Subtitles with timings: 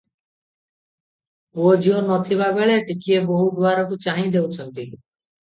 [1.59, 4.89] ପୁଅ ଝିଅ ନ ଥିବା ବେଳେ ଟିକିଏ ବୋହୂ ଦୁଆରକୁ ଚାହିଁ ଦେଉଛନ୍ତି।